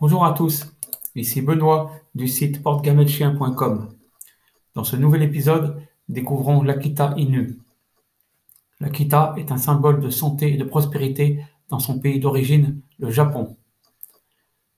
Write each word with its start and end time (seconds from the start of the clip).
Bonjour 0.00 0.24
à 0.24 0.32
tous, 0.32 0.64
ici 1.14 1.42
Benoît 1.42 1.92
du 2.14 2.26
site 2.26 2.62
portegamelchien.com. 2.62 3.90
Dans 4.74 4.82
ce 4.82 4.96
nouvel 4.96 5.22
épisode, 5.22 5.82
découvrons 6.08 6.62
l'Akita 6.62 7.12
Inu. 7.18 7.58
L'Akita 8.80 9.34
est 9.36 9.52
un 9.52 9.58
symbole 9.58 10.00
de 10.00 10.08
santé 10.08 10.54
et 10.54 10.56
de 10.56 10.64
prospérité 10.64 11.44
dans 11.68 11.80
son 11.80 11.98
pays 11.98 12.18
d'origine, 12.18 12.80
le 12.98 13.10
Japon. 13.10 13.58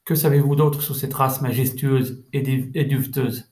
Que 0.05 0.16
savez-vous 0.16 0.57
d'autre 0.57 0.82
sur 0.82 0.96
cette 0.96 1.14
race 1.14 1.41
majestueuse 1.41 2.25
et 2.32 2.43
duveteuse? 2.43 3.48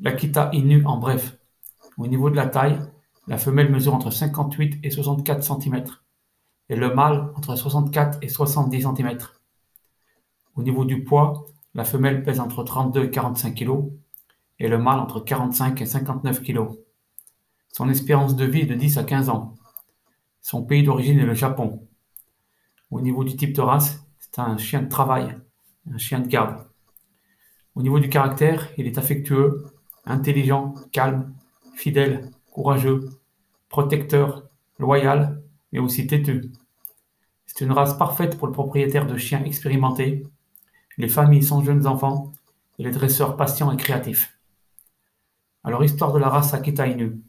L'Akita 0.00 0.50
Inu 0.52 0.84
en 0.84 0.98
bref. 0.98 1.38
Au 1.96 2.06
niveau 2.06 2.28
de 2.28 2.36
la 2.36 2.46
taille, 2.46 2.78
la 3.26 3.38
femelle 3.38 3.72
mesure 3.72 3.94
entre 3.94 4.10
58 4.10 4.80
et 4.82 4.90
64 4.90 5.42
cm 5.42 5.84
et 6.68 6.76
le 6.76 6.94
mâle 6.94 7.32
entre 7.36 7.56
64 7.56 8.18
et 8.20 8.28
70 8.28 8.82
cm. 8.82 9.18
Au 10.54 10.62
niveau 10.62 10.84
du 10.84 11.02
poids, 11.04 11.46
la 11.74 11.84
femelle 11.84 12.22
pèse 12.22 12.40
entre 12.40 12.62
32 12.62 13.04
et 13.04 13.10
45 13.10 13.54
kg 13.54 13.90
et 14.58 14.68
le 14.68 14.78
mâle 14.78 15.00
entre 15.00 15.20
45 15.20 15.80
et 15.80 15.86
59 15.86 16.42
kg. 16.42 16.68
Son 17.68 17.88
espérance 17.88 18.36
de 18.36 18.44
vie 18.44 18.60
est 18.60 18.66
de 18.66 18.74
10 18.74 18.98
à 18.98 19.04
15 19.04 19.30
ans. 19.30 19.54
Son 20.42 20.62
pays 20.62 20.82
d'origine 20.82 21.18
est 21.18 21.26
le 21.26 21.34
Japon. 21.34 21.88
Au 22.90 23.00
niveau 23.00 23.24
du 23.24 23.34
type 23.36 23.54
de 23.54 23.62
race, 23.62 24.06
c'est 24.18 24.38
un 24.38 24.58
chien 24.58 24.82
de 24.82 24.88
travail, 24.88 25.38
un 25.90 25.96
chien 25.96 26.20
de 26.20 26.28
garde. 26.28 26.66
Au 27.74 27.82
niveau 27.82 27.98
du 27.98 28.10
caractère, 28.10 28.68
il 28.76 28.86
est 28.86 28.98
affectueux, 28.98 29.64
intelligent, 30.04 30.74
calme, 30.92 31.32
fidèle, 31.74 32.30
courageux, 32.50 33.08
protecteur, 33.70 34.44
loyal, 34.78 35.42
mais 35.72 35.78
aussi 35.78 36.06
têtu. 36.06 36.52
C'est 37.46 37.64
une 37.64 37.72
race 37.72 37.96
parfaite 37.96 38.36
pour 38.36 38.46
le 38.46 38.52
propriétaire 38.52 39.06
de 39.06 39.16
chiens 39.16 39.42
expérimentés, 39.44 40.26
les 40.98 41.08
familles 41.08 41.42
sans 41.42 41.62
jeunes 41.62 41.86
enfants 41.86 42.32
et 42.78 42.84
les 42.84 42.90
dresseurs 42.90 43.36
patients 43.36 43.72
et 43.72 43.76
créatifs. 43.76 44.38
Alors, 45.64 45.84
histoire 45.84 46.12
de 46.12 46.18
la 46.18 46.28
race 46.28 46.54
Akita 46.54 46.86
Inu. 46.86 47.20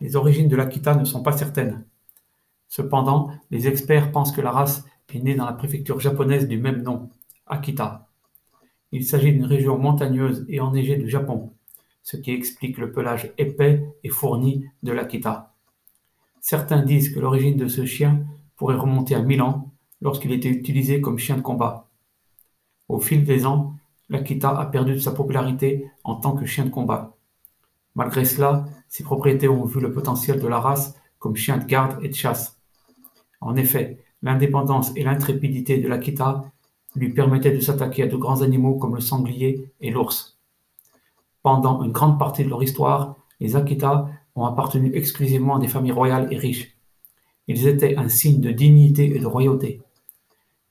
Les 0.00 0.16
origines 0.16 0.48
de 0.48 0.56
l'Akita 0.56 0.94
ne 0.94 1.04
sont 1.04 1.22
pas 1.22 1.36
certaines. 1.36 1.84
Cependant, 2.68 3.30
les 3.50 3.68
experts 3.68 4.10
pensent 4.10 4.32
que 4.32 4.40
la 4.40 4.50
race 4.50 4.84
est 5.14 5.20
née 5.20 5.34
dans 5.34 5.44
la 5.44 5.52
préfecture 5.52 6.00
japonaise 6.00 6.48
du 6.48 6.58
même 6.58 6.82
nom, 6.82 7.10
Akita. 7.46 8.08
Il 8.92 9.04
s'agit 9.04 9.32
d'une 9.32 9.44
région 9.44 9.78
montagneuse 9.78 10.44
et 10.48 10.60
enneigée 10.60 10.96
du 10.96 11.08
Japon, 11.08 11.52
ce 12.02 12.16
qui 12.16 12.32
explique 12.32 12.78
le 12.78 12.92
pelage 12.92 13.32
épais 13.38 13.86
et 14.02 14.08
fourni 14.08 14.66
de 14.82 14.92
l'Akita. 14.92 15.54
Certains 16.40 16.82
disent 16.82 17.14
que 17.14 17.20
l'origine 17.20 17.56
de 17.56 17.68
ce 17.68 17.84
chien 17.84 18.24
pourrait 18.56 18.76
remonter 18.76 19.14
à 19.14 19.22
1000 19.22 19.42
ans 19.42 19.70
lorsqu'il 20.00 20.32
était 20.32 20.48
utilisé 20.48 21.00
comme 21.00 21.18
chien 21.18 21.36
de 21.36 21.42
combat. 21.42 21.88
Au 22.92 23.00
fil 23.00 23.24
des 23.24 23.46
ans, 23.46 23.72
l'Akita 24.10 24.50
a 24.50 24.66
perdu 24.66 24.92
de 24.92 24.98
sa 24.98 25.12
popularité 25.12 25.90
en 26.04 26.16
tant 26.16 26.32
que 26.32 26.44
chien 26.44 26.66
de 26.66 26.68
combat. 26.68 27.16
Malgré 27.94 28.26
cela, 28.26 28.66
ses 28.86 29.02
propriétaires 29.02 29.54
ont 29.54 29.64
vu 29.64 29.80
le 29.80 29.90
potentiel 29.90 30.38
de 30.38 30.46
la 30.46 30.60
race 30.60 30.94
comme 31.18 31.34
chien 31.34 31.56
de 31.56 31.64
garde 31.64 32.04
et 32.04 32.10
de 32.10 32.14
chasse. 32.14 32.60
En 33.40 33.56
effet, 33.56 34.04
l'indépendance 34.20 34.92
et 34.94 35.04
l'intrépidité 35.04 35.78
de 35.78 35.88
l'Akita 35.88 36.44
lui 36.94 37.08
permettaient 37.14 37.56
de 37.56 37.60
s'attaquer 37.60 38.02
à 38.02 38.08
de 38.08 38.16
grands 38.16 38.42
animaux 38.42 38.74
comme 38.74 38.94
le 38.94 39.00
sanglier 39.00 39.72
et 39.80 39.90
l'ours. 39.90 40.38
Pendant 41.42 41.82
une 41.84 41.92
grande 41.92 42.18
partie 42.18 42.44
de 42.44 42.50
leur 42.50 42.62
histoire, 42.62 43.16
les 43.40 43.56
Akita 43.56 44.10
ont 44.34 44.44
appartenu 44.44 44.94
exclusivement 44.94 45.56
à 45.56 45.60
des 45.60 45.68
familles 45.68 45.92
royales 45.92 46.28
et 46.30 46.36
riches. 46.36 46.76
Ils 47.46 47.66
étaient 47.66 47.96
un 47.96 48.10
signe 48.10 48.42
de 48.42 48.50
dignité 48.50 49.16
et 49.16 49.18
de 49.18 49.26
royauté. 49.26 49.80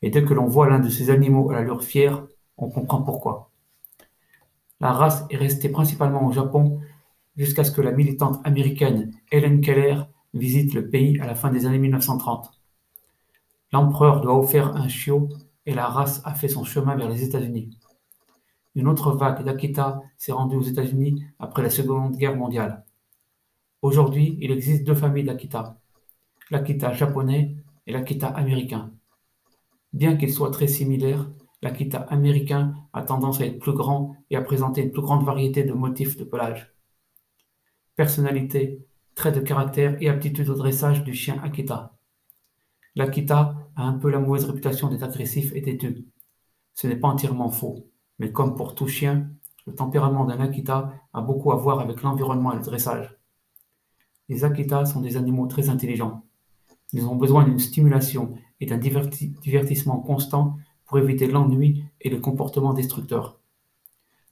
Et 0.02 0.10
dès 0.10 0.24
que 0.24 0.34
l'on 0.34 0.48
voit 0.48 0.68
l'un 0.68 0.80
de 0.80 0.90
ces 0.90 1.10
animaux 1.10 1.50
à 1.52 1.56
l'allure 1.56 1.84
fière, 1.84 2.26
on 2.58 2.70
comprend 2.70 3.02
pourquoi. 3.02 3.52
La 4.80 4.92
race 4.92 5.26
est 5.30 5.38
restée 5.38 5.70
principalement 5.70 6.26
au 6.26 6.32
Japon 6.32 6.82
jusqu'à 7.38 7.64
ce 7.64 7.72
que 7.72 7.82
la 7.82 7.92
militante 7.92 8.40
américaine 8.44 9.12
Helen 9.32 9.62
Keller 9.62 10.02
visite 10.34 10.74
le 10.74 10.90
pays 10.90 11.20
à 11.20 11.28
la 11.28 11.36
fin 11.36 11.52
des 11.52 11.66
années 11.66 11.78
1930. 11.78 12.52
L'empereur 13.74 14.22
doit 14.22 14.38
offrir 14.38 14.76
un 14.76 14.88
chiot 14.88 15.30
et 15.66 15.74
la 15.74 15.88
race 15.88 16.22
a 16.26 16.34
fait 16.34 16.48
son 16.48 16.64
chemin 16.64 16.96
vers 16.96 17.10
les 17.10 17.24
États-Unis. 17.24 17.78
Une 18.76 18.88
autre 18.88 19.12
vague 19.12 19.44
d'Akita 19.44 20.02
s'est 20.18 20.32
rendue 20.32 20.56
aux 20.56 20.62
États-Unis 20.62 21.24
après 21.40 21.62
la 21.62 21.70
Seconde 21.70 22.16
Guerre 22.16 22.36
mondiale. 22.36 22.84
Aujourd'hui, 23.82 24.38
il 24.42 24.52
existe 24.52 24.84
deux 24.84 24.96
familles 24.96 25.26
d'Akita, 25.26 25.78
l'Akita 26.50 26.94
japonais 26.94 27.56
et 27.86 27.92
l'Akita 27.92 28.28
américain. 28.28 28.92
Bien 29.94 30.16
qu'ils 30.16 30.34
soient 30.34 30.52
très 30.52 30.68
similaires, 30.68 31.30
l'Akita 31.62 32.00
américain 32.00 32.76
a 32.94 33.02
tendance 33.02 33.42
à 33.42 33.46
être 33.46 33.60
plus 33.60 33.74
grand 33.74 34.16
et 34.30 34.36
à 34.36 34.42
présenter 34.42 34.82
une 34.82 34.92
plus 34.92 35.02
grande 35.02 35.26
variété 35.26 35.64
de 35.64 35.74
motifs 35.74 36.18
de 36.18 36.24
pelage. 36.24 36.74
Personnalité, 37.96 38.86
traits 39.16 39.36
de 39.36 39.42
caractère 39.42 40.02
et 40.02 40.10
aptitude 40.10 40.50
au 40.50 40.56
dressage 40.56 41.04
du 41.04 41.14
chien 41.14 41.42
Akita. 41.44 41.98
L'Akita 42.96 43.56
a 43.76 43.84
un 43.84 43.94
peu 43.94 44.10
la 44.10 44.20
mauvaise 44.20 44.46
réputation 44.46 44.88
d'être 44.88 45.04
agressif 45.04 45.52
et 45.56 45.62
têtu. 45.62 46.08
Ce 46.74 46.88
n'est 46.88 46.96
pas 46.96 47.10
entièrement 47.10 47.50
faux, 47.50 47.88
mais 48.18 48.32
comme 48.32 48.56
pour 48.56 48.76
tout 48.76 48.88
chien, 48.88 49.30
le 49.68 49.76
tempérament 49.76 50.26
d'un 50.26 50.40
Akita 50.40 50.94
a 51.14 51.22
beaucoup 51.22 51.52
à 51.52 51.56
voir 51.56 51.80
avec 51.80 52.02
l'environnement 52.02 52.54
et 52.54 52.58
le 52.58 52.64
dressage. 52.64 53.18
Les 54.30 54.46
Akita 54.46 54.86
sont 54.86 55.02
des 55.02 55.18
animaux 55.18 55.48
très 55.48 55.70
intelligents. 55.70 56.26
Ils 56.94 57.06
ont 57.06 57.16
besoin 57.16 57.44
d'une 57.44 57.60
stimulation 57.60 58.34
et 58.62 58.66
d'un 58.66 58.78
divertissement 58.78 60.00
constant 60.00 60.58
pour 60.86 61.00
éviter 61.00 61.28
l'ennui 61.28 61.84
et 62.00 62.10
le 62.10 62.20
comportement 62.20 62.74
destructeur. 62.74 63.40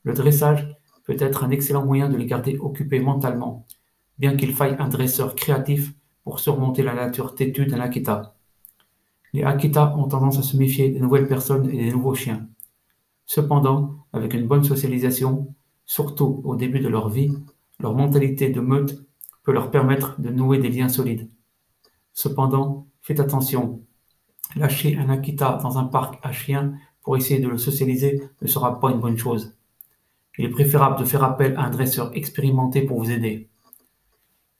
Le 0.03 0.13
dressage 0.13 0.77
peut 1.03 1.17
être 1.19 1.43
un 1.43 1.49
excellent 1.49 1.85
moyen 1.85 2.07
de 2.07 2.15
les 2.15 2.25
garder 2.25 2.57
occupés 2.59 2.99
mentalement, 2.99 3.65
bien 4.17 4.37
qu'il 4.37 4.53
faille 4.53 4.75
un 4.79 4.87
dresseur 4.87 5.35
créatif 5.35 5.93
pour 6.23 6.39
surmonter 6.39 6.83
la 6.83 6.93
nature 6.93 7.33
têtue 7.35 7.65
d'un 7.65 7.79
Akita. 7.79 8.35
Les 9.33 9.43
Akita 9.43 9.95
ont 9.97 10.07
tendance 10.07 10.37
à 10.37 10.43
se 10.43 10.55
méfier 10.55 10.89
des 10.89 10.99
nouvelles 10.99 11.27
personnes 11.27 11.69
et 11.69 11.77
des 11.77 11.91
nouveaux 11.91 12.15
chiens. 12.15 12.47
Cependant, 13.25 14.05
avec 14.13 14.33
une 14.33 14.47
bonne 14.47 14.63
socialisation, 14.63 15.53
surtout 15.85 16.41
au 16.43 16.55
début 16.55 16.79
de 16.79 16.87
leur 16.87 17.09
vie, 17.09 17.31
leur 17.79 17.95
mentalité 17.95 18.49
de 18.49 18.61
meute 18.61 19.03
peut 19.43 19.53
leur 19.53 19.71
permettre 19.71 20.19
de 20.19 20.29
nouer 20.29 20.59
des 20.59 20.69
liens 20.69 20.89
solides. 20.89 21.29
Cependant, 22.13 22.87
faites 23.01 23.19
attention, 23.19 23.81
lâcher 24.55 24.97
un 24.97 25.09
Akita 25.09 25.59
dans 25.61 25.77
un 25.77 25.85
parc 25.85 26.19
à 26.23 26.31
chiens 26.31 26.73
pour 27.01 27.17
essayer 27.17 27.39
de 27.39 27.47
le 27.47 27.57
socialiser 27.57 28.23
ne 28.41 28.47
sera 28.47 28.79
pas 28.79 28.91
une 28.91 28.99
bonne 28.99 29.17
chose. 29.17 29.55
Il 30.37 30.45
est 30.45 30.49
préférable 30.49 30.99
de 30.99 31.05
faire 31.05 31.23
appel 31.23 31.55
à 31.57 31.63
un 31.63 31.69
dresseur 31.69 32.15
expérimenté 32.15 32.81
pour 32.81 32.99
vous 32.99 33.11
aider. 33.11 33.49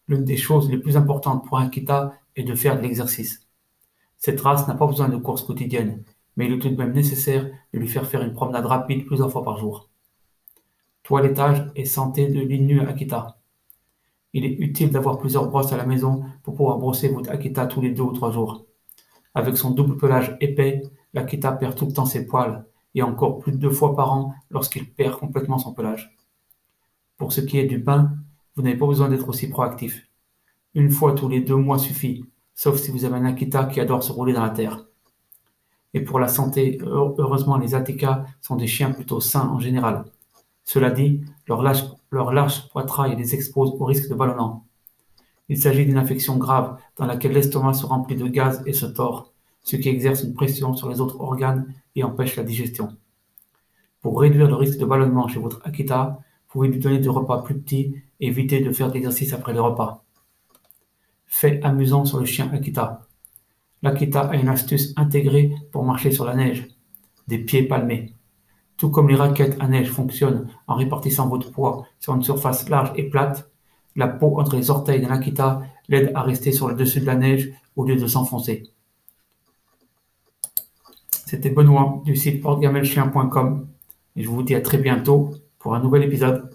L'une 0.07 0.25
des 0.25 0.37
choses 0.37 0.69
les 0.69 0.77
plus 0.77 0.97
importantes 0.97 1.45
pour 1.45 1.57
un 1.57 1.67
Akita 1.67 2.13
est 2.35 2.43
de 2.43 2.55
faire 2.55 2.77
de 2.77 2.81
l'exercice. 2.81 3.47
Cette 4.17 4.41
race 4.41 4.67
n'a 4.67 4.75
pas 4.75 4.87
besoin 4.87 5.07
de 5.07 5.17
courses 5.17 5.43
quotidiennes, 5.43 6.03
mais 6.35 6.47
il 6.47 6.53
est 6.53 6.59
tout 6.59 6.69
de 6.69 6.75
même 6.75 6.93
nécessaire 6.93 7.49
de 7.73 7.79
lui 7.79 7.87
faire 7.87 8.05
faire 8.05 8.21
une 8.21 8.33
promenade 8.33 8.65
rapide 8.65 9.05
plusieurs 9.05 9.31
fois 9.31 9.43
par 9.43 9.57
jour. 9.57 9.89
Toilettage 11.03 11.71
et 11.75 11.85
santé 11.85 12.27
de 12.27 12.39
l'Inu 12.39 12.81
Akita. 12.81 13.37
Il 14.33 14.45
est 14.45 14.57
utile 14.59 14.91
d'avoir 14.91 15.17
plusieurs 15.17 15.47
brosses 15.47 15.73
à 15.73 15.77
la 15.77 15.85
maison 15.85 16.23
pour 16.43 16.55
pouvoir 16.55 16.77
brosser 16.77 17.09
votre 17.09 17.31
Akita 17.31 17.65
tous 17.67 17.81
les 17.81 17.91
deux 17.91 18.03
ou 18.03 18.11
trois 18.11 18.31
jours. 18.31 18.68
Avec 19.35 19.57
son 19.57 19.71
double 19.71 19.97
pelage 19.97 20.37
épais, 20.41 20.81
l'Akita 21.13 21.51
perd 21.51 21.75
tout 21.75 21.85
le 21.85 21.93
temps 21.93 22.05
ses 22.05 22.25
poils, 22.25 22.65
et 22.95 23.03
encore 23.03 23.39
plus 23.39 23.51
de 23.51 23.57
deux 23.57 23.69
fois 23.69 23.95
par 23.95 24.11
an 24.11 24.33
lorsqu'il 24.49 24.91
perd 24.91 25.19
complètement 25.19 25.57
son 25.59 25.73
pelage. 25.73 26.15
Pour 27.17 27.31
ce 27.33 27.41
qui 27.41 27.59
est 27.59 27.65
du 27.65 27.77
bain, 27.77 28.11
vous 28.55 28.63
n'avez 28.63 28.77
pas 28.77 28.87
besoin 28.87 29.09
d'être 29.09 29.29
aussi 29.29 29.49
proactif. 29.49 30.07
Une 30.73 30.89
fois 30.89 31.13
tous 31.13 31.27
les 31.27 31.41
deux 31.41 31.55
mois 31.55 31.79
suffit, 31.79 32.25
sauf 32.55 32.77
si 32.77 32.91
vous 32.91 33.05
avez 33.05 33.15
un 33.15 33.25
Akita 33.25 33.65
qui 33.65 33.79
adore 33.79 34.03
se 34.03 34.11
rouler 34.11 34.33
dans 34.33 34.43
la 34.43 34.49
terre. 34.49 34.85
Et 35.93 36.01
pour 36.01 36.19
la 36.19 36.27
santé, 36.27 36.77
heureusement, 36.83 37.57
les 37.57 37.73
Ateka 37.73 38.25
sont 38.41 38.55
des 38.55 38.67
chiens 38.67 38.91
plutôt 38.91 39.19
sains 39.19 39.47
en 39.47 39.59
général. 39.59 40.05
Cela 40.63 40.91
dit, 40.91 41.21
leur 41.47 41.63
large, 41.63 41.85
leur 42.11 42.31
poitrail 42.71 43.15
les 43.15 43.33
expose 43.33 43.71
au 43.71 43.85
risque 43.85 44.09
de 44.09 44.13
ballonnement. 44.13 44.65
Il 45.49 45.57
s'agit 45.57 45.85
d'une 45.85 45.97
infection 45.97 46.37
grave 46.37 46.77
dans 46.95 47.07
laquelle 47.07 47.33
l'estomac 47.33 47.73
se 47.73 47.85
remplit 47.85 48.15
de 48.15 48.27
gaz 48.27 48.61
et 48.65 48.73
se 48.73 48.85
tord, 48.85 49.33
ce 49.63 49.75
qui 49.75 49.89
exerce 49.89 50.23
une 50.23 50.35
pression 50.35 50.75
sur 50.75 50.89
les 50.89 51.01
autres 51.01 51.19
organes 51.19 51.73
et 51.95 52.03
empêche 52.03 52.35
la 52.35 52.43
digestion. 52.43 52.95
Pour 54.01 54.21
réduire 54.21 54.47
le 54.47 54.55
risque 54.55 54.79
de 54.79 54.85
ballonnement 54.85 55.27
chez 55.27 55.39
votre 55.39 55.59
Akita, 55.65 56.19
vous 56.21 56.53
pouvez 56.53 56.67
lui 56.69 56.79
donner 56.79 56.99
des 56.99 57.09
repas 57.09 57.41
plus 57.41 57.59
petits 57.59 57.95
et 58.19 58.27
éviter 58.27 58.61
de 58.61 58.71
faire 58.71 58.91
d'exercice 58.91 59.33
après 59.33 59.53
les 59.53 59.59
repas. 59.59 60.05
Fait 61.25 61.61
amusant 61.63 62.05
sur 62.05 62.19
le 62.19 62.25
chien 62.25 62.49
Akita. 62.53 63.07
L'Akita 63.81 64.21
a 64.21 64.35
une 64.35 64.49
astuce 64.49 64.93
intégrée 64.97 65.53
pour 65.71 65.83
marcher 65.83 66.11
sur 66.11 66.25
la 66.25 66.35
neige. 66.35 66.67
Des 67.27 67.39
pieds 67.39 67.63
palmés. 67.63 68.13
Tout 68.77 68.89
comme 68.89 69.09
les 69.09 69.15
raquettes 69.15 69.57
à 69.59 69.67
neige 69.67 69.89
fonctionnent 69.89 70.47
en 70.67 70.75
répartissant 70.75 71.27
votre 71.27 71.51
poids 71.51 71.85
sur 71.99 72.15
une 72.15 72.23
surface 72.23 72.69
large 72.69 72.91
et 72.95 73.09
plate, 73.09 73.49
la 73.99 74.07
peau 74.07 74.39
entre 74.39 74.55
les 74.55 74.69
orteils 74.69 75.01
d'un 75.01 75.11
Akita 75.11 75.61
l'aide 75.89 76.11
à 76.15 76.23
rester 76.23 76.51
sur 76.51 76.69
le 76.69 76.73
dessus 76.73 77.01
de 77.01 77.05
la 77.05 77.15
neige 77.15 77.51
au 77.75 77.83
lieu 77.83 77.95
de 77.95 78.07
s'enfoncer. 78.07 78.71
C'était 81.25 81.49
Benoît 81.49 82.01
du 82.05 82.15
site 82.15 82.41
portegamelchien.com 82.41 83.67
et 84.15 84.23
je 84.23 84.29
vous 84.29 84.41
dis 84.41 84.55
à 84.55 84.61
très 84.61 84.77
bientôt 84.77 85.31
pour 85.59 85.75
un 85.75 85.81
nouvel 85.81 86.03
épisode. 86.03 86.48